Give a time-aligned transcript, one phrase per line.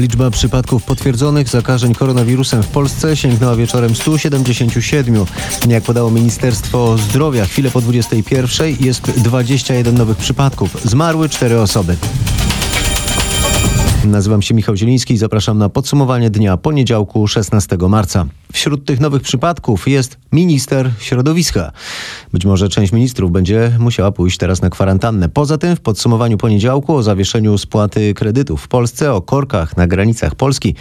[0.00, 5.24] Liczba przypadków potwierdzonych zakażeń koronawirusem w Polsce sięgnęła wieczorem 177.
[5.68, 10.76] Jak podało Ministerstwo Zdrowia, chwilę po 21 jest 21 nowych przypadków.
[10.84, 11.96] Zmarły 4 osoby.
[14.04, 18.26] Nazywam się Michał Zieliński i zapraszam na podsumowanie dnia poniedziałku 16 marca.
[18.52, 21.72] Wśród tych nowych przypadków jest minister środowiska.
[22.32, 25.28] Być może część ministrów będzie musiała pójść teraz na kwarantannę.
[25.28, 30.34] Poza tym w podsumowaniu poniedziałku o zawieszeniu spłaty kredytów w Polsce, o korkach na granicach
[30.34, 30.74] Polski,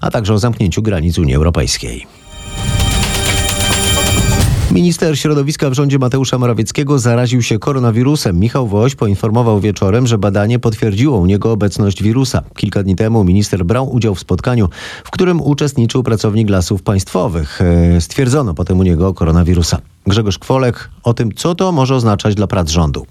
[0.00, 2.25] a także o zamknięciu granic Unii Europejskiej.
[4.70, 8.38] Minister środowiska w rządzie Mateusza Morawieckiego zaraził się koronawirusem.
[8.38, 12.42] Michał Woś poinformował wieczorem, że badanie potwierdziło u niego obecność wirusa.
[12.56, 14.68] Kilka dni temu minister brał udział w spotkaniu,
[15.04, 17.60] w którym uczestniczył pracownik lasów państwowych.
[17.60, 19.78] E, stwierdzono potem u niego koronawirusa.
[20.06, 23.06] Grzegorz Kwolek o tym, co to może oznaczać dla prac rządu.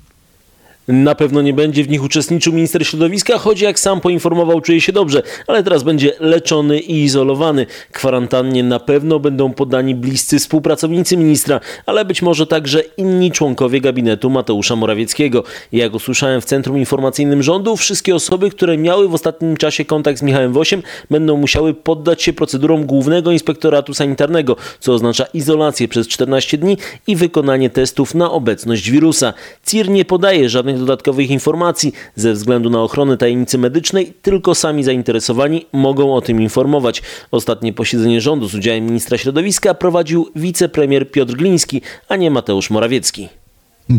[0.88, 4.91] Na pewno nie będzie w nich uczestniczył minister środowiska, choć jak sam poinformował, czuje się
[4.91, 7.65] dobrze, ale teraz będzie leczony i izolowany.
[7.91, 14.29] Kwarantannie na pewno będą poddani bliscy współpracownicy ministra, ale być może także inni członkowie gabinetu
[14.29, 15.43] Mateusza Morawieckiego.
[15.71, 20.21] Jak usłyszałem w Centrum Informacyjnym Rządu, wszystkie osoby, które miały w ostatnim czasie kontakt z
[20.21, 26.57] Michałem Wosiem, będą musiały poddać się procedurom Głównego Inspektoratu Sanitarnego, co oznacza izolację przez 14
[26.57, 29.34] dni i wykonanie testów na obecność wirusa.
[29.65, 35.65] CIR nie podaje żadnych dodatkowych informacji ze względu na ochronę tajemnicy medycznej, tylko sami zainteresowani
[35.73, 37.01] mogą o tym informować.
[37.32, 43.29] Ostatnie posiedzenie rządu z udziałem ministra środowiska prowadził wicepremier Piotr Gliński, a nie Mateusz Morawiecki.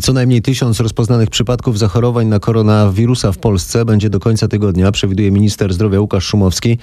[0.02, 5.30] Co najmniej tysiąc rozpoznanych przypadków zachorowań na koronawirusa w Polsce będzie do końca tygodnia, przewiduje
[5.30, 6.78] minister zdrowia Łukasz Szumowski.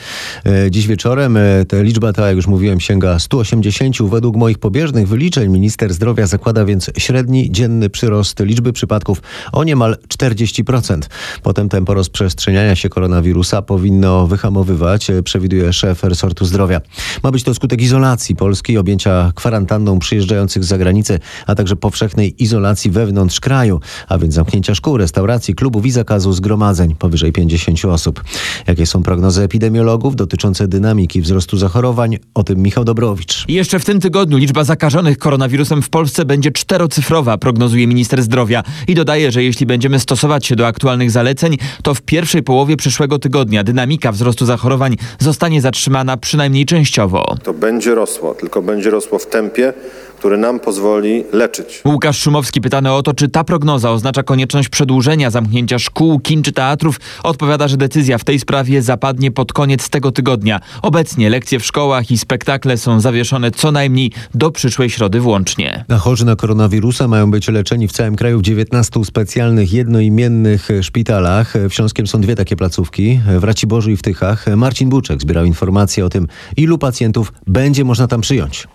[0.46, 4.02] E, dziś wieczorem e, ta liczba ta, jak już mówiłem, sięga 180.
[4.02, 9.98] Według moich pobieżnych wyliczeń minister zdrowia zakłada więc średni dzienny przyrost liczby przypadków o niemal
[10.08, 11.00] 40%.
[11.42, 16.82] Potem tempo rozprzestrzeniania się koronawirusa powinno wyhamowywać, e, przewiduje szef resortu zdrowia.
[17.24, 22.93] Ma być to skutek izolacji Polski, objęcia kwarantanną przyjeżdżających z zagranicy, a także powszechnej izolacji
[22.94, 28.24] wewnątrz kraju, a więc zamknięcia szkół, restauracji, klubów i zakazu zgromadzeń powyżej 50 osób.
[28.68, 32.18] Jakie są prognozy epidemiologów dotyczące dynamiki wzrostu zachorowań?
[32.34, 33.46] O tym Michał Dobrowicz.
[33.48, 38.96] Jeszcze w tym tygodniu liczba zakażonych koronawirusem w Polsce będzie czterocyfrowa, prognozuje minister zdrowia i
[38.96, 43.64] dodaje, że jeśli będziemy stosować się do aktualnych zaleceń, to w pierwszej połowie przyszłego tygodnia
[43.64, 47.36] dynamika wzrostu zachorowań zostanie zatrzymana przynajmniej częściowo.
[47.44, 49.74] To będzie rosło, tylko będzie rosło w tempie,
[50.24, 51.82] który nam pozwoli leczyć.
[51.86, 56.52] Łukasz Szumowski pytany o to, czy ta prognoza oznacza konieczność przedłużenia zamknięcia szkół, kin czy
[56.52, 60.60] teatrów, odpowiada, że decyzja w tej sprawie zapadnie pod koniec tego tygodnia.
[60.82, 65.86] Obecnie lekcje w szkołach i spektakle są zawieszone co najmniej do przyszłej środy włącznie.
[65.88, 71.54] Na chorzy na koronawirusa mają być leczeni w całym kraju w 19 specjalnych jednoimiennych szpitalach.
[71.70, 74.46] W Śląskiem są dwie takie placówki, w Raciborzu i w Tychach.
[74.58, 78.68] Marcin Buczek zbierał informacje o tym, ilu pacjentów będzie można tam przyjąć.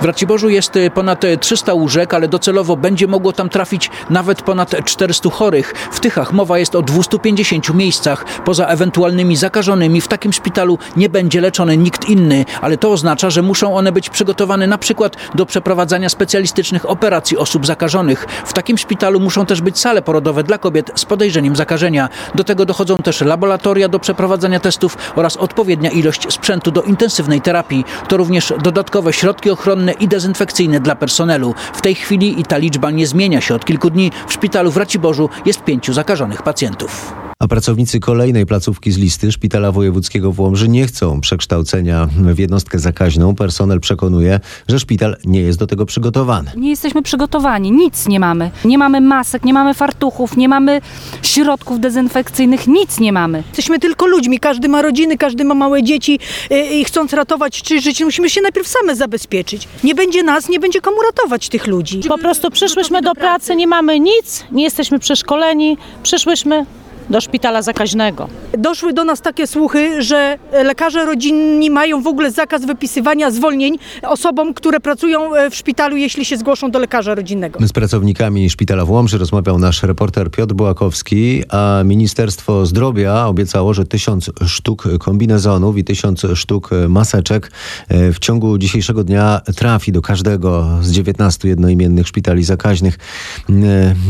[0.00, 4.84] W Raciborzu jest y, ponad 300 łóżek, ale docelowo będzie mogło tam trafić nawet ponad
[4.84, 5.74] 400 chorych.
[5.92, 8.24] W Tychach mowa jest o 250 miejscach.
[8.44, 13.42] Poza ewentualnymi zakażonymi w takim szpitalu nie będzie leczony nikt inny, ale to oznacza, że
[13.42, 18.26] muszą one być przygotowane na przykład do przeprowadzania specjalistycznych operacji osób zakażonych.
[18.46, 22.08] W takim szpitalu muszą też być sale porodowe dla kobiet z podejrzeniem zakażenia.
[22.34, 27.84] Do tego dochodzą też laboratoria do przeprowadzania testów oraz odpowiednia ilość sprzętu do intensywnej terapii.
[28.08, 31.54] To również dodatkowe środki ochronne i dezynfekcyjne dla personelu.
[31.74, 33.54] W tej chwili i ta liczba nie zmienia się.
[33.54, 37.14] Od kilku dni w szpitalu w Raciborzu jest pięciu zakażonych pacjentów.
[37.42, 42.78] A pracownicy kolejnej placówki z listy Szpitala Wojewódzkiego w Łomży nie chcą przekształcenia w jednostkę
[42.78, 43.34] zakaźną.
[43.34, 46.50] Personel przekonuje, że szpital nie jest do tego przygotowany.
[46.56, 48.50] Nie jesteśmy przygotowani, nic nie mamy.
[48.64, 50.80] Nie mamy masek, nie mamy fartuchów, nie mamy
[51.22, 53.42] środków dezynfekcyjnych, nic nie mamy.
[53.46, 56.18] Jesteśmy tylko ludźmi, każdy ma rodziny, każdy ma małe dzieci
[56.52, 59.51] y, i chcąc ratować czy życie, musimy się najpierw same zabezpieczyć.
[59.84, 62.00] Nie będzie nas, nie będzie komu ratować tych ludzi.
[62.08, 66.66] Po prostu przyszłyśmy do pracy, nie mamy nic, nie jesteśmy przeszkoleni, przyszłyśmy
[67.12, 68.28] do szpitala zakaźnego.
[68.58, 74.54] Doszły do nas takie słuchy, że lekarze rodzinni mają w ogóle zakaz wypisywania zwolnień osobom,
[74.54, 77.66] które pracują e, w szpitalu, jeśli się zgłoszą do lekarza rodzinnego.
[77.66, 83.84] Z pracownikami szpitala w Łomży rozmawiał nasz reporter Piotr Bułakowski, a Ministerstwo Zdrowia obiecało, że
[83.84, 87.52] tysiąc sztuk kombinezonów i tysiąc sztuk maseczek
[87.88, 92.98] e, w ciągu dzisiejszego dnia trafi do każdego z 19 jednoimiennych szpitali zakaźnych.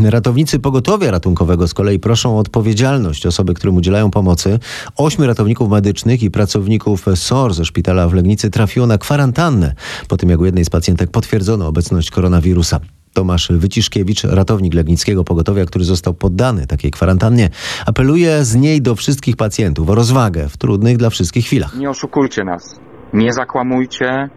[0.05, 2.92] E, ratownicy pogotowia ratunkowego z kolei proszą o odpowiedzialność
[3.29, 4.59] Osoby, którym udzielają pomocy.
[4.97, 9.75] Ośmiu ratowników medycznych i pracowników SOR ze szpitala w Legnicy trafiło na kwarantannę
[10.09, 12.81] po tym, jak u jednej z pacjentek potwierdzono obecność koronawirusa.
[13.13, 17.51] Tomasz Wyciszkiewicz, ratownik Legnickiego Pogotowia, który został poddany takiej kwarantannie,
[17.87, 21.77] apeluje z niej do wszystkich pacjentów o rozwagę w trudnych dla wszystkich chwilach.
[21.77, 22.81] Nie oszukujcie nas,
[23.13, 24.29] nie zakłamujcie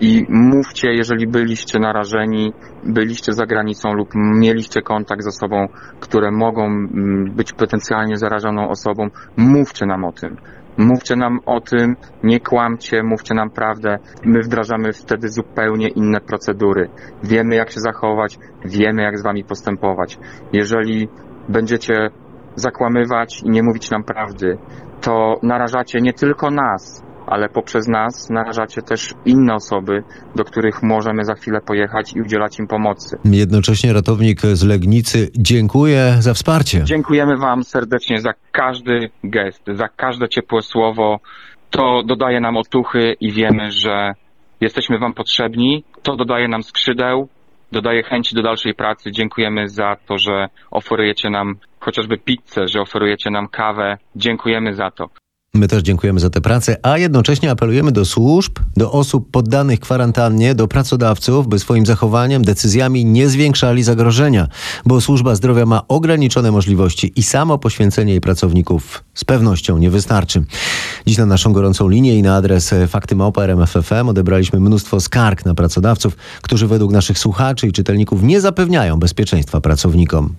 [0.00, 2.52] i mówcie, jeżeli byliście narażeni,
[2.84, 5.68] byliście za granicą lub mieliście kontakt z osobą,
[6.00, 10.36] które mogą mm, być potencjalnie zarażoną osobą, mówcie nam o tym.
[10.78, 13.98] Mówcie nam o tym, nie kłamcie, mówcie nam prawdę.
[14.24, 16.88] My wdrażamy wtedy zupełnie inne procedury.
[17.22, 20.18] Wiemy, jak się zachować, wiemy, jak z wami postępować.
[20.52, 21.08] Jeżeli
[21.48, 22.10] będziecie
[22.54, 24.58] zakłamywać i nie mówić nam prawdy,
[25.00, 30.02] to narażacie nie tylko nas, ale poprzez nas narażacie też inne osoby,
[30.36, 33.18] do których możemy za chwilę pojechać i udzielać im pomocy.
[33.24, 36.84] Jednocześnie ratownik z Legnicy dziękuję za wsparcie.
[36.84, 41.20] Dziękujemy Wam serdecznie za każdy gest, za każde ciepłe słowo.
[41.70, 44.12] To dodaje nam otuchy i wiemy, że
[44.60, 45.84] jesteśmy Wam potrzebni.
[46.02, 47.28] To dodaje nam skrzydeł,
[47.72, 49.12] dodaje chęci do dalszej pracy.
[49.12, 53.98] Dziękujemy za to, że oferujecie nam chociażby pizzę, że oferujecie nam kawę.
[54.16, 55.10] Dziękujemy za to.
[55.54, 60.54] My też dziękujemy za tę pracę, a jednocześnie apelujemy do służb, do osób poddanych kwarantannie,
[60.54, 64.48] do pracodawców, by swoim zachowaniem, decyzjami nie zwiększali zagrożenia,
[64.86, 70.44] bo służba zdrowia ma ograniczone możliwości i samo poświęcenie jej pracowników z pewnością nie wystarczy.
[71.06, 76.66] Dziś na naszą gorącą linię i na adres faktymałpa.rmf.fm odebraliśmy mnóstwo skarg na pracodawców, którzy
[76.66, 80.34] według naszych słuchaczy i czytelników nie zapewniają bezpieczeństwa pracownikom.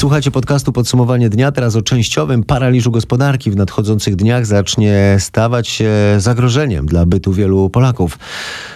[0.00, 1.52] Słuchajcie podcastu Podsumowanie Dnia.
[1.52, 7.70] Teraz o częściowym paraliżu gospodarki w nadchodzących dniach zacznie stawać się zagrożeniem dla bytu wielu
[7.70, 8.18] Polaków.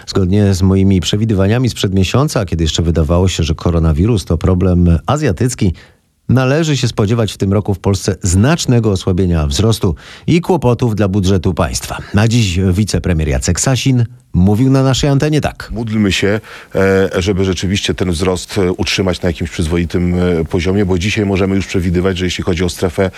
[0.07, 5.73] Zgodnie z moimi przewidywaniami sprzed miesiąca, kiedy jeszcze wydawało się, że koronawirus to problem azjatycki,
[6.29, 9.95] Należy się spodziewać w tym roku w Polsce znacznego osłabienia wzrostu
[10.27, 11.99] i kłopotów dla budżetu państwa.
[12.15, 14.05] Na dziś wicepremier Jacek Sasin
[14.35, 15.69] mówił na naszej antenie tak.
[15.73, 16.41] Módlmy się,
[16.75, 21.57] e, żeby rzeczywiście ten wzrost e, utrzymać na jakimś przyzwoitym e, poziomie, bo dzisiaj możemy
[21.57, 23.11] już przewidywać, że jeśli chodzi o strefę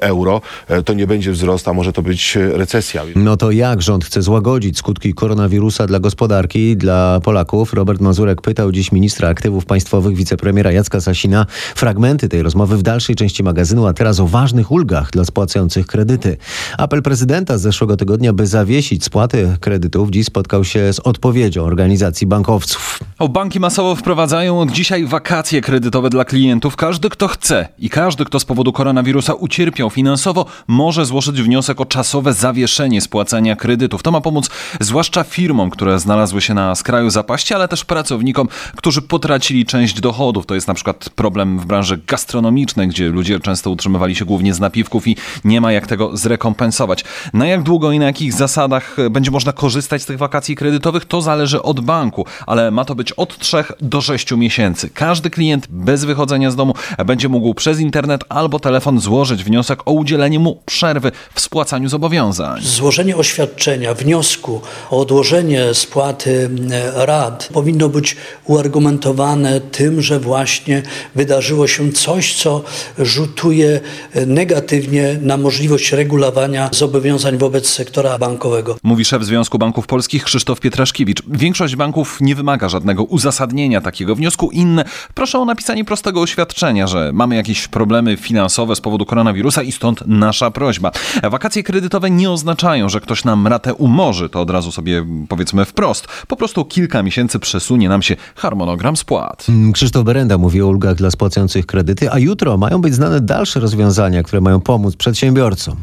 [0.00, 0.40] euro,
[0.84, 3.02] to nie będzie wzrost, a może to być recesja.
[3.16, 7.74] No to jak rząd chce złagodzić skutki koronawirusa dla gospodarki, dla Polaków?
[7.74, 11.46] Robert Mazurek pytał dziś ministra aktywów państwowych, wicepremiera Jacka Sasina.
[11.74, 16.36] Fragmenty tej rozmowy w dalszej części magazynu, a teraz o ważnych ulgach dla spłacających kredyty.
[16.78, 22.26] Apel prezydenta z zeszłego tygodnia, by zawiesić spłaty kredytów, dziś spotkał się z odpowiedzią organizacji
[22.26, 23.00] bankowców.
[23.18, 26.76] O banki masowo wprowadzają od dzisiaj wakacje kredytowe dla klientów.
[26.76, 31.84] Każdy, kto chce i każdy, kto z powodu koronawirusa ucierpiał finansowo, może złożyć wniosek o
[31.84, 34.02] czasowe zawieszenie spłacania kredytów.
[34.02, 34.50] To ma pomóc
[34.80, 40.46] zwłaszcza firmom, które znalazły się na skraju zapaści, ale też pracownikom, którzy potracili część dochodów.
[40.46, 44.60] To jest na przykład problem w branży gastronomicznej, gdzie ludzie często utrzymywali się głównie z
[44.60, 47.04] napiwków i nie ma jak tego zrekompensować.
[47.32, 51.22] Na jak długo i na jakich zasadach będzie można korzystać z tych wakacji kredytowych, to
[51.22, 54.90] zależy od banku, ale ma to być od 3 do 6 miesięcy.
[54.90, 56.74] Każdy klient bez wychodzenia z domu
[57.06, 62.62] będzie mógł przez internet albo telefon złożyć wniosek o udzielenie mu przerwy w spłacaniu zobowiązań.
[62.62, 70.82] Złożenie oświadczenia, wniosku o odłożenie spłaty e, rat powinno być uargumentowane tym, że właśnie
[71.14, 72.62] wydarzyło się coś, co
[72.98, 73.80] rzutuje
[74.12, 78.76] e, negatywnie na możliwość regulowania zobowiązań wobec sektora bankowego.
[78.82, 81.22] Mówi szef Związku Banków Polskich Krzysztof Pietraszkiewicz.
[81.28, 84.50] Większość banków nie wymaga żadnego uzasadnienia takiego wniosku.
[84.50, 84.84] Inne
[85.14, 90.06] proszą o napisanie prostego oświadczenia, że mamy jakieś problemy finansowe z powodu koronawirusa i stąd
[90.06, 90.90] nasza prośba.
[91.22, 96.08] Wakacje kredytowe nie oznaczają, że ktoś nam ratę umorzy, to od razu sobie powiedzmy wprost.
[96.26, 99.46] Po prostu kilka miesięcy przesunie nam się harmonogram spłat.
[99.72, 104.22] Krzysztof Berenda mówi o ulgach dla spłacających kredyty, a jutro mają być znane dalsze rozwiązania,
[104.22, 105.76] które mają pomóc przedsiębiorcom.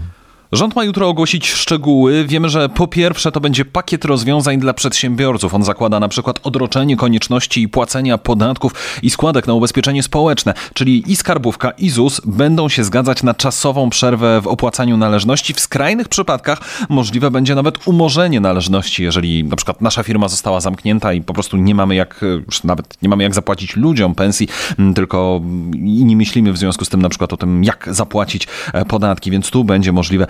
[0.52, 2.26] Rząd ma jutro ogłosić szczegóły.
[2.26, 5.54] Wiemy, że po pierwsze to będzie pakiet rozwiązań dla przedsiębiorców.
[5.54, 11.16] On zakłada na przykład odroczenie konieczności płacenia podatków i składek na ubezpieczenie społeczne, czyli i
[11.16, 15.54] skarbówka, i ZUS będą się zgadzać na czasową przerwę w opłacaniu należności.
[15.54, 21.14] W skrajnych przypadkach możliwe będzie nawet umorzenie należności, jeżeli na przykład nasza firma została zamknięta
[21.14, 22.22] i po prostu nie mamy jak,
[22.64, 24.48] nawet nie mamy jak zapłacić ludziom pensji,
[24.96, 25.42] tylko
[25.74, 29.32] i nie myślimy w związku z tym na przykład o tym, jak zapłacić e, podatki,
[29.32, 30.28] więc tu będzie możliwe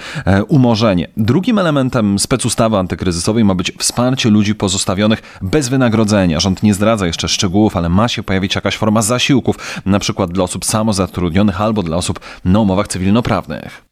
[0.48, 1.08] umorzenie.
[1.18, 6.40] Drugim elementem specustawy antykryzysowej ma być wsparcie ludzi pozostawionych bez wynagrodzenia.
[6.40, 10.44] Rząd nie zdradza jeszcze szczegółów, ale ma się pojawić jakaś forma zasiłków, na przykład dla
[10.44, 13.86] osób samozatrudnionych albo dla osób na umowach cywilnoprawnych.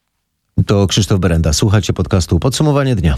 [0.66, 1.54] To Krzysztof Berenda.
[1.54, 3.18] Słuchacie podcastu Podsumowanie dnia.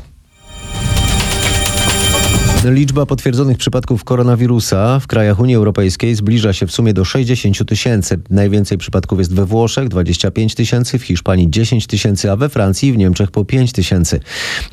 [2.66, 8.20] Liczba potwierdzonych przypadków koronawirusa w krajach Unii Europejskiej zbliża się w sumie do 60 tysięcy.
[8.30, 12.94] Najwięcej przypadków jest we Włoszech 25 tysięcy, w Hiszpanii 10 tysięcy, a we Francji i
[12.94, 14.20] w Niemczech po 5 tysięcy.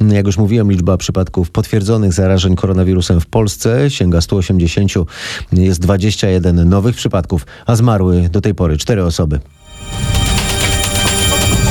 [0.00, 4.92] Jak już mówiłem, liczba przypadków potwierdzonych zarażeń koronawirusem w Polsce sięga 180.
[5.52, 9.40] Jest 21 nowych przypadków, a zmarły do tej pory 4 osoby.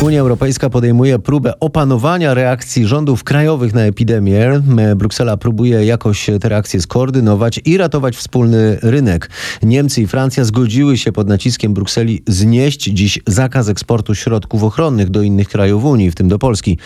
[0.05, 4.61] Unia Europejska podejmuje próbę opanowania reakcji rządów krajowych na epidemię.
[4.95, 9.29] Bruksela próbuje jakoś te reakcje skoordynować i ratować wspólny rynek.
[9.63, 15.21] Niemcy i Francja zgodziły się pod naciskiem Brukseli znieść dziś zakaz eksportu środków ochronnych do
[15.21, 16.77] innych krajów Unii, w tym do Polski.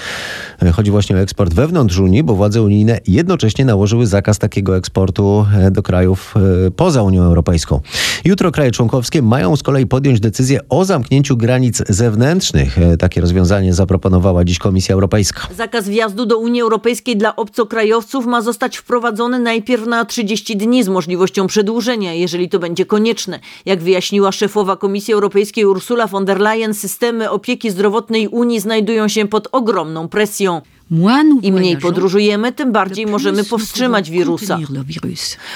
[0.73, 5.83] Chodzi właśnie o eksport wewnątrz Unii, bo władze unijne jednocześnie nałożyły zakaz takiego eksportu do
[5.83, 6.35] krajów
[6.75, 7.81] poza Unią Europejską.
[8.25, 12.77] Jutro kraje członkowskie mają z kolei podjąć decyzję o zamknięciu granic zewnętrznych.
[13.01, 15.47] Takie rozwiązanie zaproponowała dziś Komisja Europejska.
[15.55, 20.87] Zakaz wjazdu do Unii Europejskiej dla obcokrajowców ma zostać wprowadzony najpierw na 30 dni z
[20.87, 23.39] możliwością przedłużenia, jeżeli to będzie konieczne.
[23.65, 29.27] Jak wyjaśniła szefowa Komisji Europejskiej Ursula von der Leyen, systemy opieki zdrowotnej Unii znajdują się
[29.27, 30.61] pod ogromną presją.
[31.41, 34.59] Im mniej podróżujemy, tym bardziej możemy powstrzymać wirusa.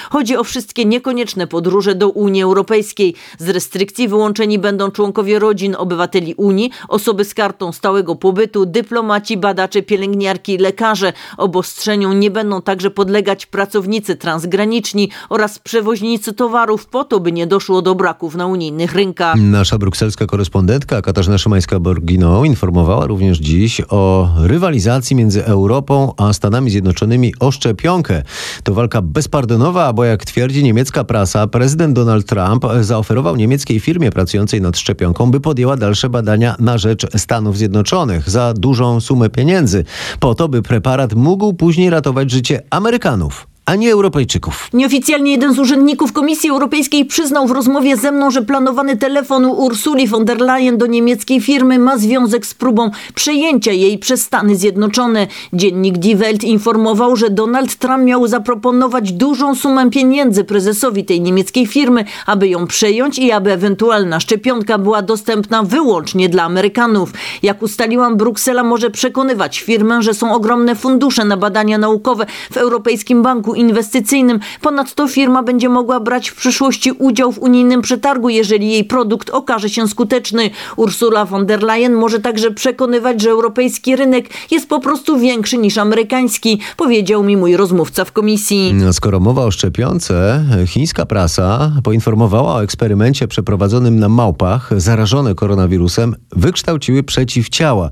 [0.09, 3.15] Chodzi o wszystkie niekonieczne podróże do Unii Europejskiej.
[3.39, 9.81] Z restrykcji wyłączeni będą członkowie rodzin obywateli Unii, osoby z kartą stałego pobytu, dyplomaci, badacze,
[9.81, 11.13] pielęgniarki, lekarze.
[11.37, 17.81] Obostrzeniu nie będą także podlegać pracownicy transgraniczni oraz przewoźnicy towarów po to, by nie doszło
[17.81, 19.35] do braków na unijnych rynkach.
[19.35, 26.71] Nasza brukselska korespondentka Katarzyna Szymańska-Borgino informowała również dziś o rywalizacji między między Europą a Stanami
[26.71, 28.21] Zjednoczonymi o szczepionkę.
[28.63, 34.61] To walka bezpardonowa, bo jak twierdzi niemiecka prasa, prezydent Donald Trump zaoferował niemieckiej firmie pracującej
[34.61, 39.85] nad szczepionką, by podjęła dalsze badania na rzecz Stanów Zjednoczonych za dużą sumę pieniędzy,
[40.19, 44.69] po to, by preparat mógł później ratować życie Amerykanów a nie Europejczyków.
[44.73, 50.07] Nieoficjalnie jeden z urzędników Komisji Europejskiej przyznał w rozmowie ze mną, że planowany telefon Ursuli
[50.07, 55.27] von der Leyen do niemieckiej firmy ma związek z próbą przejęcia jej przez Stany Zjednoczone.
[55.53, 61.67] Dziennik Die Welt informował, że Donald Trump miał zaproponować dużą sumę pieniędzy prezesowi tej niemieckiej
[61.67, 67.13] firmy, aby ją przejąć i aby ewentualna szczepionka była dostępna wyłącznie dla Amerykanów.
[67.43, 73.21] Jak ustaliłam, Bruksela może przekonywać firmę, że są ogromne fundusze na badania naukowe w Europejskim
[73.21, 74.39] Banku inwestycyjnym.
[74.61, 79.69] Ponadto firma będzie mogła brać w przyszłości udział w unijnym przetargu, jeżeli jej produkt okaże
[79.69, 80.49] się skuteczny.
[80.75, 85.77] Ursula von der Leyen może także przekonywać, że europejski rynek jest po prostu większy niż
[85.77, 88.75] amerykański, powiedział mi mój rozmówca w komisji.
[88.91, 97.03] Skoro mowa o szczepionce, chińska prasa poinformowała o eksperymencie przeprowadzonym na małpach zarażone koronawirusem wykształciły
[97.03, 97.89] przeciwciała,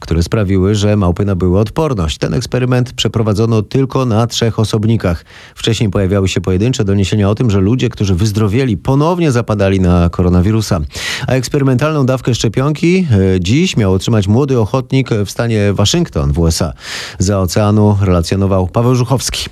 [0.00, 2.18] które sprawiły, że małpy nabyły odporność.
[2.18, 5.05] Ten eksperyment przeprowadzono tylko na trzech osobnikach.
[5.54, 10.80] Wcześniej pojawiały się pojedyncze doniesienia o tym, że ludzie, którzy wyzdrowieli, ponownie zapadali na koronawirusa.
[11.26, 16.72] A eksperymentalną dawkę szczepionki e, dziś miał otrzymać młody ochotnik w stanie Waszyngton w USA.
[17.18, 19.48] Za oceanu relacjonował Paweł Żuchowski.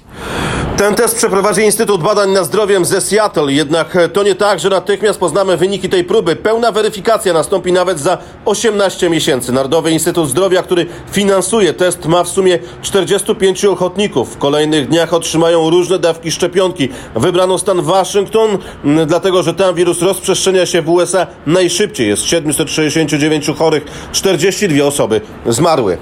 [0.76, 5.20] Ten test przeprowadzi Instytut Badań nad Zdrowiem ze Seattle, jednak to nie tak, że natychmiast
[5.20, 6.36] poznamy wyniki tej próby.
[6.36, 9.52] Pełna weryfikacja nastąpi nawet za 18 miesięcy.
[9.52, 14.34] Narodowy Instytut Zdrowia, który finansuje test, ma w sumie 45 ochotników.
[14.34, 15.14] W kolejnych dniach
[15.44, 16.88] otrzymają różne dawki szczepionki.
[17.16, 18.58] Wybrano stan Waszyngton,
[19.06, 22.08] dlatego że tam wirus rozprzestrzenia się w USA najszybciej.
[22.08, 25.98] Jest 769 chorych, 42 osoby zmarły.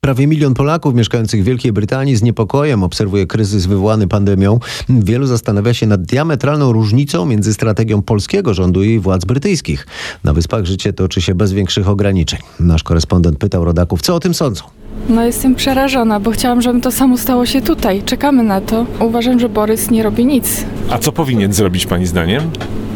[0.00, 4.58] Prawie milion Polaków mieszkających w Wielkiej Brytanii z niepokojem obserwuje kryzys wywołany pandemią.
[4.88, 9.86] Wielu zastanawia się nad diametralną różnicą między strategią polskiego rządu i władz brytyjskich.
[10.24, 12.40] Na wyspach życie toczy się bez większych ograniczeń.
[12.60, 14.75] Nasz korespondent pytał rodaków, co o tym sądzą.
[15.08, 18.02] No jestem przerażona, bo chciałam, żeby to samo stało się tutaj.
[18.02, 18.86] Czekamy na to.
[19.00, 20.64] Uważam, że Borys nie robi nic.
[20.90, 22.42] A co powinien zrobić pani zdaniem?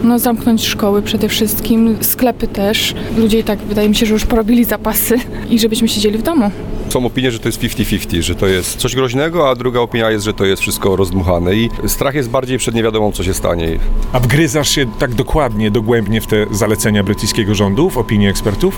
[0.05, 2.95] No zamknąć szkoły przede wszystkim, sklepy też.
[3.19, 5.17] Ludzie i tak wydaje mi się, że już porobili zapasy
[5.51, 6.51] i żebyśmy siedzieli w domu.
[6.91, 10.25] Są opinie, że to jest 50-50, że to jest coś groźnego, a druga opinia jest,
[10.25, 13.79] że to jest wszystko rozdmuchane i strach jest bardziej przed niewiadomą, co się stanie.
[14.13, 18.77] A wgryzasz się tak dokładnie, dogłębnie w te zalecenia brytyjskiego rządu, w opinii ekspertów?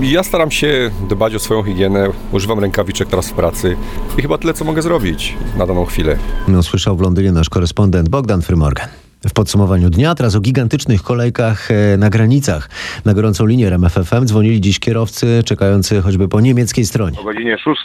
[0.00, 3.76] Ja staram się dbać o swoją higienę, używam rękawiczek teraz w pracy
[4.18, 6.18] i chyba tyle, co mogę zrobić na daną chwilę.
[6.48, 8.88] No, słyszał w Londynie nasz korespondent Bogdan Frymorgan.
[9.26, 12.68] W podsumowaniu dnia teraz o gigantycznych kolejkach e, na granicach.
[13.04, 17.18] Na gorącą linię RMFFM dzwonili dziś kierowcy czekający choćby po niemieckiej stronie.
[17.20, 17.80] O godzinie 6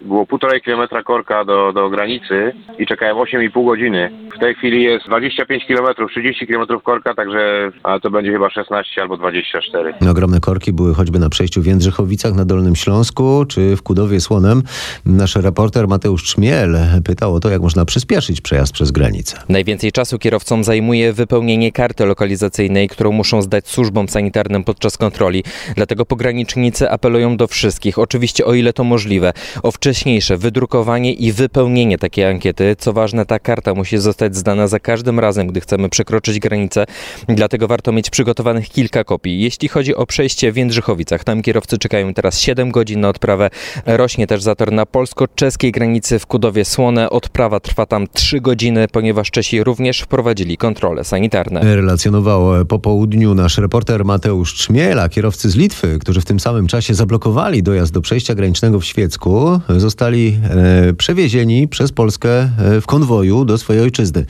[0.00, 4.10] było półtorej kilometra korka do, do granicy i czekałem 8,5 godziny.
[4.36, 9.02] W tej chwili jest 25 kilometrów, 30 kilometrów korka, także ale to będzie chyba 16
[9.02, 9.94] albo 24.
[10.10, 14.62] Ogromne korki były choćby na przejściu w Jędrzychowicach na Dolnym Śląsku czy w Kudowie Słonem.
[15.06, 19.36] Nasz reporter Mateusz Czmiel pytał o to, jak można przyspieszyć przejazd przez granicę.
[19.48, 25.44] Najwięcej czasu kierowcom zajmuje wypełnienie karty lokalizacyjnej, którą muszą zdać służbom sanitarnym podczas kontroli.
[25.76, 29.32] Dlatego pogranicznicy apelują do wszystkich, oczywiście o ile to możliwe,
[29.62, 32.76] o wcześniejsze wydrukowanie i wypełnienie takiej ankiety.
[32.78, 36.86] Co ważne, ta karta musi zostać zdana za każdym razem, gdy chcemy przekroczyć granicę.
[37.28, 39.40] Dlatego warto mieć przygotowanych kilka kopii.
[39.40, 43.50] Jeśli chodzi o przejście w Jędrzychowicach, tam kierowcy czekają teraz 7 godzin na odprawę.
[43.86, 47.10] Rośnie też zator na polsko-czeskiej granicy w Kudowie Słone.
[47.10, 51.76] Odprawa trwa tam 3 godziny, ponieważ Czesi również wprowadzili kontrole sanitarne.
[51.76, 55.08] Relacjonował po południu nasz reporter Mateusz Czmiela.
[55.08, 59.60] Kierowcy z Litwy, którzy w tym samym czasie zablokowali dojazd do przejścia granicznego w Świecku,
[59.76, 62.50] zostali e, przewiezieni przez Polskę e,
[62.80, 64.26] w konwoju do swojej ojczyzny.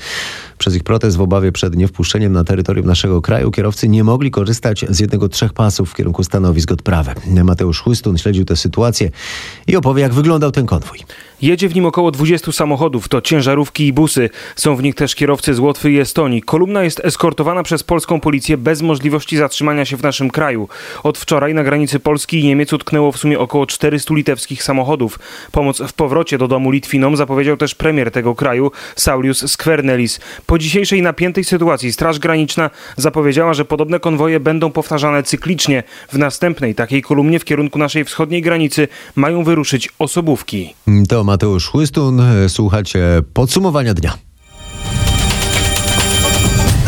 [0.58, 4.84] Przez ich protest w obawie przed niewpuszczeniem na terytorium naszego kraju kierowcy nie mogli korzystać
[4.88, 7.12] z jednego trzech pasów w kierunku stanowisk odprawy.
[7.44, 9.10] Mateusz Chłystun śledził tę sytuację
[9.66, 10.98] i opowie, jak wyglądał ten konwój.
[11.42, 14.30] Jedzie w nim około 20 samochodów, to ciężarówki i busy.
[14.56, 16.42] Są w nich też kierowcy z Łotwy i Estonii.
[16.42, 20.68] Kolumna jest eskortowana przez polską policję bez możliwości zatrzymania się w naszym kraju.
[21.02, 25.18] Od wczoraj na granicy Polski i Niemiec utknęło w sumie około 400 litewskich samochodów.
[25.52, 30.20] Pomoc w powrocie do domu Litwinom zapowiedział też premier tego kraju, Saulius Skvernelis.
[30.46, 35.82] Po dzisiejszej napiętej sytuacji Straż Graniczna zapowiedziała, że podobne konwoje będą powtarzane cyklicznie.
[36.12, 40.74] W następnej takiej kolumnie w kierunku naszej wschodniej granicy mają wyruszyć osobówki.
[41.08, 42.22] To Mateusz Chłystun.
[42.48, 44.27] Słuchacie podsumowania dnia.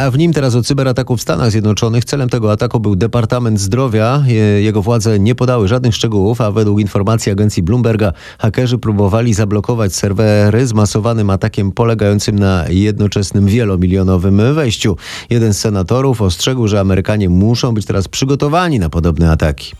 [0.00, 2.04] A w nim teraz o cyberataku w Stanach Zjednoczonych.
[2.04, 4.22] Celem tego ataku był Departament Zdrowia.
[4.58, 10.66] Jego władze nie podały żadnych szczegółów, a według informacji agencji Bloomberga hakerzy próbowali zablokować serwery
[10.66, 14.96] zmasowanym atakiem polegającym na jednoczesnym wielomilionowym wejściu.
[15.30, 19.72] Jeden z senatorów ostrzegł, że Amerykanie muszą być teraz przygotowani na podobne ataki.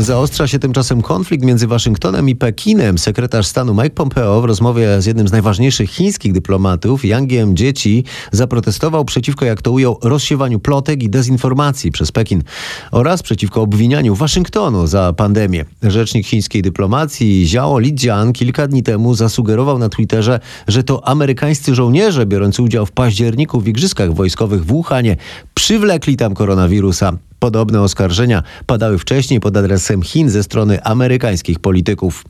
[0.00, 2.98] Zaostrza się tymczasem konflikt między Waszyngtonem i Pekinem.
[2.98, 9.04] Sekretarz stanu Mike Pompeo w rozmowie z jednym z najważniejszych chińskich dyplomatów, Yangiem Dzieci, zaprotestował
[9.04, 12.42] przeciwko, jak to ujął, rozsiewaniu plotek i dezinformacji przez Pekin
[12.90, 15.64] oraz przeciwko obwinianiu Waszyngtonu za pandemię.
[15.82, 22.26] Rzecznik chińskiej dyplomacji Zhao Lijian kilka dni temu zasugerował na Twitterze, że to amerykańscy żołnierze
[22.26, 25.16] biorący udział w październiku w igrzyskach wojskowych w Wuhanie
[25.54, 27.16] przywlekli tam koronawirusa.
[27.40, 32.24] Podobne oskarżenia padały wcześniej pod adresem Chin ze strony amerykańskich polityków.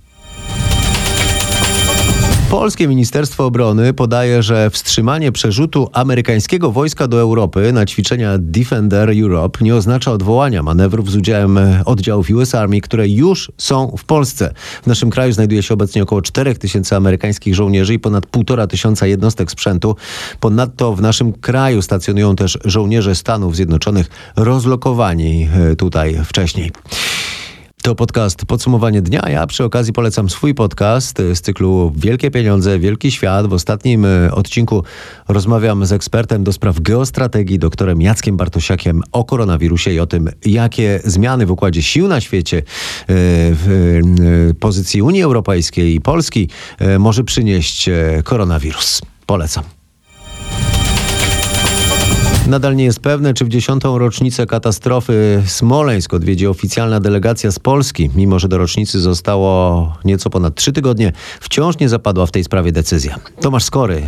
[2.50, 9.64] Polskie Ministerstwo Obrony podaje, że wstrzymanie przerzutu amerykańskiego wojska do Europy na ćwiczenia Defender Europe
[9.64, 14.54] nie oznacza odwołania manewrów z udziałem oddziałów US Army, które już są w Polsce.
[14.82, 19.06] W naszym kraju znajduje się obecnie około 4 tysięcy amerykańskich żołnierzy i ponad 1,5 tysiąca
[19.06, 19.96] jednostek sprzętu.
[20.40, 26.72] Ponadto w naszym kraju stacjonują też żołnierze Stanów Zjednoczonych rozlokowani e, tutaj wcześniej.
[27.82, 29.22] To podcast Podsumowanie Dnia.
[29.28, 33.46] Ja przy okazji polecam swój podcast z cyklu Wielkie Pieniądze, Wielki Świat.
[33.46, 34.84] W ostatnim e, odcinku
[35.28, 41.00] rozmawiam z ekspertem do spraw geostrategii, doktorem Jackiem Bartosiakiem o koronawirusie i o tym, jakie
[41.04, 42.62] zmiany w układzie sił na świecie, e,
[43.06, 44.00] w
[44.50, 46.48] e, pozycji Unii Europejskiej i Polski
[46.98, 47.90] może przynieść
[48.24, 49.02] koronawirus.
[49.26, 49.79] Polecam.
[52.46, 58.10] Nadal nie jest pewne, czy w dziesiątą rocznicę katastrofy Smoleńsk odwiedzi oficjalna delegacja z Polski.
[58.16, 62.72] Mimo, że do rocznicy zostało nieco ponad trzy tygodnie, wciąż nie zapadła w tej sprawie
[62.72, 63.16] decyzja.
[63.40, 64.04] Tomasz Skory yy,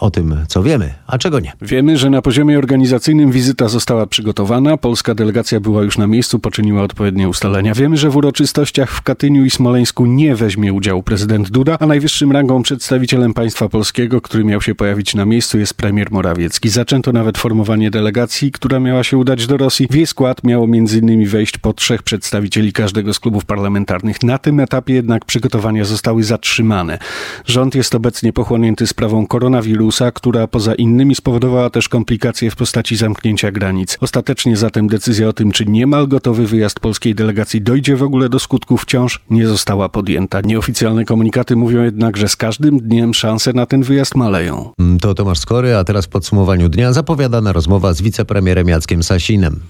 [0.00, 1.52] o tym, co wiemy, a czego nie.
[1.62, 4.76] Wiemy, że na poziomie organizacyjnym wizyta została przygotowana.
[4.76, 7.74] Polska delegacja była już na miejscu, poczyniła odpowiednie ustalenia.
[7.74, 12.32] Wiemy, że w uroczystościach w Katyniu i Smoleńsku nie weźmie udziału prezydent Duda, a najwyższym
[12.32, 16.68] rangą przedstawicielem państwa polskiego, który miał się pojawić na miejscu, jest premier Morawiecki.
[16.68, 19.86] Zaczęto nawet formować formowanie delegacji, która miała się udać do Rosji.
[19.90, 21.26] W jej skład miało m.in.
[21.26, 24.22] wejść po trzech przedstawicieli każdego z klubów parlamentarnych.
[24.22, 26.98] Na tym etapie jednak przygotowania zostały zatrzymane.
[27.44, 33.52] Rząd jest obecnie pochłonięty sprawą koronawirusa, która poza innymi spowodowała też komplikacje w postaci zamknięcia
[33.52, 33.98] granic.
[34.00, 38.38] Ostatecznie zatem decyzja o tym, czy niemal gotowy wyjazd polskiej delegacji dojdzie w ogóle do
[38.38, 40.40] skutku wciąż nie została podjęta.
[40.40, 44.70] Nieoficjalne komunikaty mówią jednak, że z każdym dniem szanse na ten wyjazd maleją.
[45.00, 49.60] To Tomasz Skory, a teraz w podsumowaniu dnia zapowiadana rozmowa z wicepremierem Jackiem Sasinem.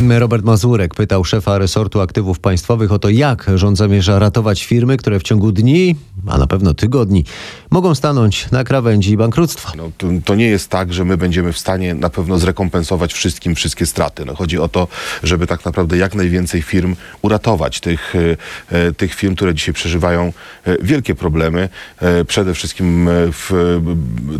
[0.00, 5.18] Robert Mazurek pytał szefa resortu aktywów państwowych o to, jak rząd zamierza ratować firmy, które
[5.18, 7.24] w ciągu dni, a na pewno tygodni,
[7.70, 9.72] mogą stanąć na krawędzi bankructwa.
[9.76, 13.54] No, to, to nie jest tak, że my będziemy w stanie na pewno zrekompensować wszystkim
[13.54, 14.24] wszystkie straty.
[14.24, 14.88] No, chodzi o to,
[15.22, 17.80] żeby tak naprawdę jak najwięcej firm uratować.
[17.80, 20.32] Tych, e, e, tych firm, które dzisiaj przeżywają
[20.64, 21.68] e, wielkie problemy.
[22.26, 23.78] Przede wszystkim w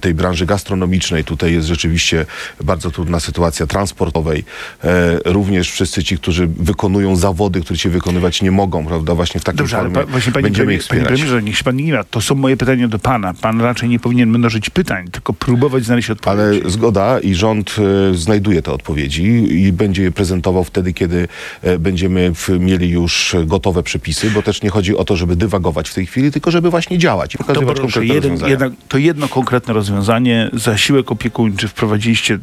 [0.01, 1.25] tej branży gastronomicznej.
[1.25, 2.27] Tutaj jest rzeczywiście
[2.65, 4.45] bardzo trudna sytuacja transportowej.
[4.85, 9.15] E, również wszyscy ci, którzy wykonują zawody, które się wykonywać nie mogą, prawda?
[9.15, 11.21] Właśnie w takim Dobrze, ale formie pa, właśnie panie, będziemy premier, ich panie wspierać.
[11.21, 12.05] premierze, niech się pan nie ma.
[12.05, 13.35] To są moje pytania do pana.
[13.35, 16.41] Pan raczej nie powinien mnożyć pytań, tylko próbować znaleźć odpowiedź.
[16.41, 17.77] Ale zgoda i rząd
[18.11, 19.25] e, znajduje te odpowiedzi
[19.65, 21.29] i będzie je prezentował wtedy, kiedy
[21.63, 25.89] e, będziemy w, mieli już gotowe przepisy, bo też nie chodzi o to, żeby dywagować
[25.89, 28.51] w tej chwili, tylko żeby właśnie działać i To pokazywać proszę, konkretne jeden, rozwiązania.
[28.51, 32.39] jednak, to jedno konkretne rozwiązanie, zasiłek opiekuńczy, wprowadziliście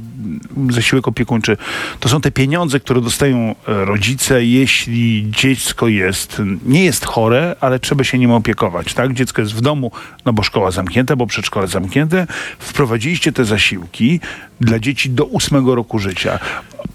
[0.69, 1.57] zasiłek opiekuńczy.
[1.99, 7.79] To są te pieniądze, które dostają e, rodzice, jeśli dziecko jest, nie jest chore, ale
[7.79, 9.13] trzeba się nim opiekować, tak?
[9.13, 9.91] Dziecko jest w domu,
[10.25, 12.27] no bo szkoła zamknięta, bo przedszkole zamknięte.
[12.59, 14.19] Wprowadziliście te zasiłki
[14.63, 16.39] dla dzieci do ósmego roku życia.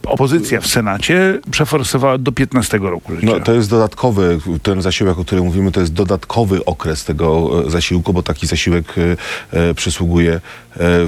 [0.06, 3.26] Opozycja w Senacie przeforsowała do 15 roku życia.
[3.26, 7.70] No, to jest dodatkowy, ten zasiłek, o którym mówimy, to jest dodatkowy okres tego e,
[7.70, 9.16] zasiłku, bo taki zasiłek e,
[9.70, 10.40] e, przysługuje, e,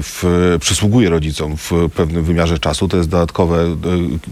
[0.01, 0.23] w,
[0.59, 2.87] przysługuje rodzicom w pewnym wymiarze czasu.
[2.87, 3.77] To jest dodatkowe e,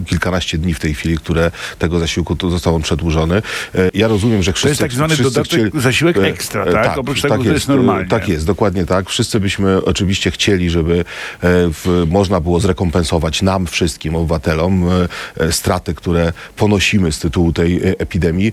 [0.05, 3.41] kilkanaście dni w tej chwili, które tego zasiłku tu został on przedłużony.
[3.75, 4.69] E, ja rozumiem, że wszyscy...
[4.69, 6.97] jest tak zwany dodatek, zasiłek e, ekstra, e, tak?
[6.97, 8.09] Oprócz tego, to jest normalnie.
[8.09, 9.09] Tak jest, dokładnie tak.
[9.09, 11.05] Wszyscy byśmy oczywiście chcieli, żeby
[11.43, 17.77] w, można było zrekompensować nam wszystkim, obywatelom, e, e, straty, które ponosimy z tytułu tej
[17.77, 18.51] e, epidemii,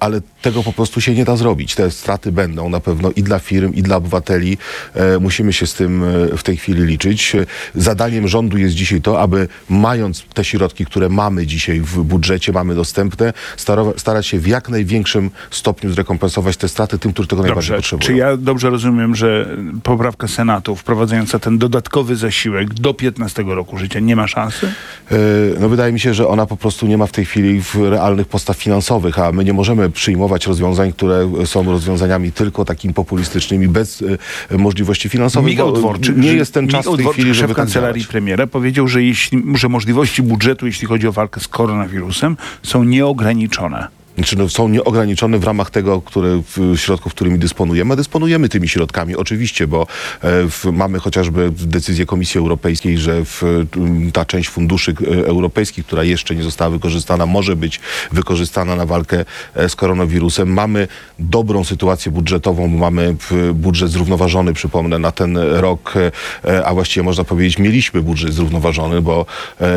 [0.00, 1.74] ale tego po prostu się nie da zrobić.
[1.74, 4.58] Te straty będą na pewno i dla firm, i dla obywateli.
[5.20, 6.04] Musimy się z tym
[6.36, 7.36] w tej chwili liczyć.
[7.74, 12.74] Zadaniem rządu jest dzisiaj to, aby mając te środki, które mamy dzisiaj w budżecie, mamy
[12.74, 13.32] dostępne,
[13.96, 17.76] starać się w jak największym stopniu zrekompensować te straty tym, którzy tego najbardziej Dobrze.
[17.76, 18.06] potrzebują.
[18.06, 24.00] Czy ja dobrze rozumiem, że poprawka Senatu wprowadzająca ten dodatkowy zasiłek do 15 roku życia
[24.00, 24.72] nie ma szansy?
[25.10, 25.16] E,
[25.60, 28.28] No wydaje mi się, że ona po prostu nie ma w tej chwili w realnych
[28.28, 34.02] postaw finansowych, a my nie możemy przyjmować rozwiązań, które są rozwiązaniami tylko takimi populistycznymi, bez
[34.50, 35.56] e, możliwości finansowych.
[35.56, 39.42] Bo Dworczyk, nie jest ten czas w tej chwili, żeby kancelarii premiera powiedział, że, jeśli,
[39.54, 43.88] że możliwości budżetu, jeśli chodzi o walkę z koronawirusem, są nieograniczone.
[44.16, 47.96] Znaczy, no, są nieograniczone w ramach tego, które, w, środków, którymi dysponujemy.
[47.96, 49.86] Dysponujemy tymi środkami, oczywiście, bo e,
[50.50, 53.42] w, mamy chociażby decyzję Komisji Europejskiej, że w,
[54.12, 57.80] ta część funduszy e, europejskich, która jeszcze nie została wykorzystana, może być
[58.12, 59.24] wykorzystana na walkę
[59.54, 60.52] e, z koronawirusem.
[60.52, 65.94] Mamy dobrą sytuację budżetową, bo mamy w, budżet zrównoważony, przypomnę, na ten rok,
[66.64, 69.26] a właściwie można powiedzieć, mieliśmy budżet zrównoważony, bo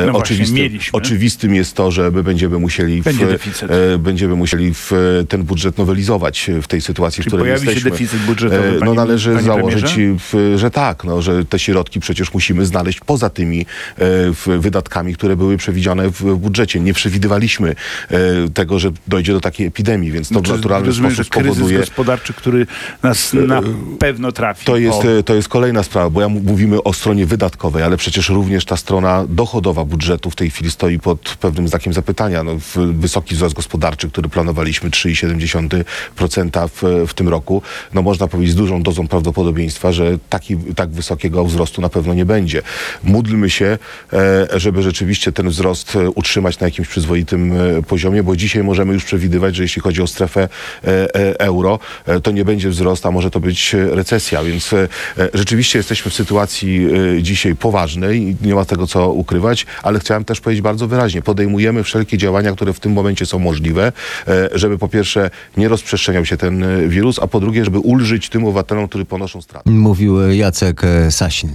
[0.05, 3.71] No oczywistym, oczywistym jest to, że my będziemy musieli w, Będzie deficyt.
[3.71, 3.97] e,
[4.29, 7.71] będziemy musieli w, e, ten budżet nowelizować w tej sytuacji, Czy w której pojawi się
[7.71, 7.91] jesteśmy.
[7.91, 12.33] deficyt budżetowy, E, No należy panie założyć, w, że tak, no, że te środki przecież
[12.33, 13.65] musimy znaleźć poza tymi e,
[14.33, 16.79] w, wydatkami, które były przewidziane w, w budżecie.
[16.79, 17.75] Nie przewidywaliśmy
[18.09, 18.15] e,
[18.53, 21.57] tego, że dojdzie do takiej epidemii, więc to w Znaczy, naturalny rozumiem, sposób że kryzys
[21.57, 21.79] powoduje...
[21.79, 22.67] gospodarczy, który
[23.03, 23.61] nas na
[23.99, 24.65] pewno trafi.
[24.65, 27.97] To jest, o- e, to jest kolejna sprawa, bo ja mówimy o stronie wydatkowej, ale
[27.97, 32.43] przecież również ta strona dochodowa budżetu w tej chwili stoi pod pewnym znakiem zapytania.
[32.43, 37.61] No, w, wysoki wzrost gospodarczy, który planowaliśmy 3,7% w, w tym roku,
[37.93, 42.25] no można powiedzieć z dużą dozą prawdopodobieństwa, że taki, tak wysokiego wzrostu na pewno nie
[42.25, 42.61] będzie.
[43.03, 43.77] Módlmy się,
[44.13, 48.93] e, żeby rzeczywiście ten wzrost e, utrzymać na jakimś przyzwoitym e, poziomie, bo dzisiaj możemy
[48.93, 50.49] już przewidywać, że jeśli chodzi o strefę
[51.39, 51.79] euro,
[52.23, 54.71] to nie będzie wzrost, a może to być recesja, więc
[55.33, 56.87] rzeczywiście jesteśmy w sytuacji
[57.21, 61.83] dzisiaj poważnej i nie ma tego co ukrywać, ale chciałem też powiedzieć bardzo wyraźnie, podejmujemy
[61.83, 63.91] wszelkie działania, które w tym momencie są możliwe,
[64.51, 68.45] żeby po pierwsze nie rozprzestrzeniał się ten e, wirus, a po drugie, żeby ulżyć tym
[68.45, 69.69] obywatelom, którzy ponoszą straty.
[69.69, 71.49] Mówił Jacek e, Sasin.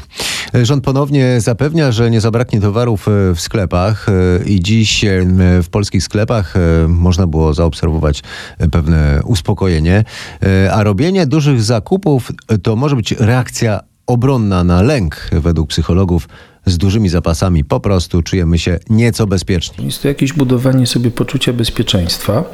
[0.55, 5.21] E, Rząd ponownie zapewnia, że nie zabraknie towarów e, w sklepach e, i dziś e,
[5.63, 8.23] w polskich sklepach e, można było zaobserwować
[8.59, 10.05] e, pewne uspokojenie,
[10.43, 16.29] E, a robienie dużych zakupów e, to może być reakcja obronna na lęk według psychologów.
[16.67, 19.87] Z dużymi zapasami po prostu czujemy się nieco bezpieczniej.
[19.87, 22.45] Jest to jakieś budowanie sobie poczucia bezpieczeństwa.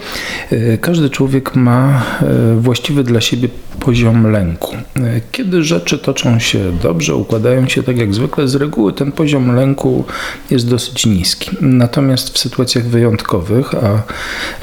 [0.51, 3.49] E, Każdy człowiek ma e, właściwy dla siebie
[3.81, 4.77] poziom lęku.
[4.97, 9.55] E, Kiedy rzeczy toczą się dobrze, układają się tak jak zwykle, z reguły ten poziom
[9.55, 10.05] lęku
[10.51, 11.51] jest dosyć niski.
[11.61, 14.03] Natomiast w sytuacjach wyjątkowych, a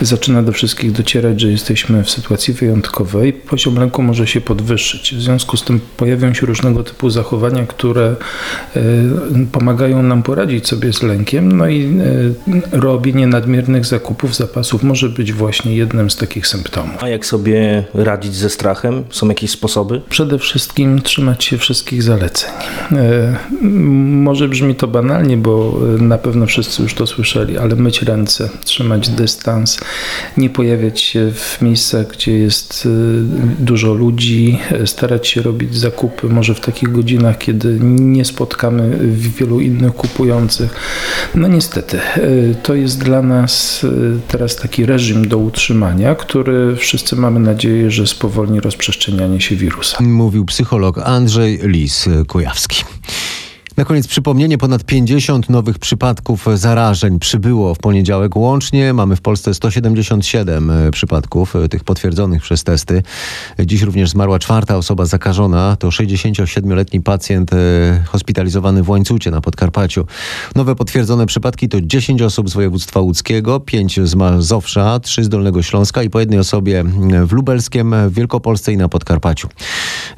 [0.02, 5.16] zaczyna do wszystkich docierać, że jesteśmy w sytuacji wyjątkowej, poziom lęku może się podwyższyć.
[5.16, 8.16] W związku z tym pojawią się różnego typu zachowania, które
[9.52, 12.00] pomagają nam poradzić sobie z lękiem, no i
[12.72, 17.04] e, robienie nadmiernych zakupów zapasów może być właśnie jednym z takich symptomów.
[17.04, 19.04] A jak sobie radzić ze strachem?
[19.10, 20.02] Są jakieś sposoby?
[20.10, 22.50] Przede wszystkim trzymać się wszystkich zaleceń.
[22.92, 23.36] E,
[24.08, 29.10] może brzmi to banalnie, bo na pewno wszyscy już to słyszeli, ale myć ręce, trzymać
[29.10, 29.80] dystans,
[30.38, 36.28] nie pojawiać się w miejscach, gdzie jest e, dużo ludzi, e, starać się robić zakupy
[36.30, 38.98] może w takich godzinach, kiedy nie spotkamy
[39.30, 40.76] wielu innych kupujących.
[41.36, 42.22] No niestety, e,
[42.64, 48.08] to jest dla nas e, teraz taki reżim do utrzymania, który wszyscy mamy nadzieję, że
[48.08, 49.98] spowolni rozprzestrzenianie się wirusa.
[50.04, 52.84] Mówił psycholog Andrzej Lis-Kujawski.
[53.78, 58.94] Na koniec przypomnienie, ponad 50 nowych przypadków zarażeń przybyło w poniedziałek łącznie.
[58.94, 63.04] Mamy w Polsce 177 e, przypadków, e, tych potwierdzonych przez testy.
[63.60, 65.76] Dziś również zmarła czwarta osoba zakażona.
[65.76, 67.58] To 67-letni pacjent e,
[68.06, 70.06] hospitalizowany w Łańcucie na Podkarpaciu.
[70.56, 75.64] Nowe potwierdzone przypadki to 10 osób z województwa łódzkiego, 5 z Mazowsza, 3 z Dolnego
[75.64, 76.84] Śląska i po jednej osobie
[77.26, 79.50] w Lubelskiem, w Wielkopolsce i na Podkarpaciu.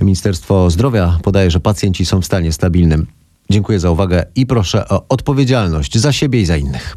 [0.02, 3.19] Ministerstwo Zdrowia podaje, że pacjenci są w stanie stabilnym.
[3.52, 6.96] Dziękuję za uwagę i proszę o odpowiedzialność za siebie i za innych.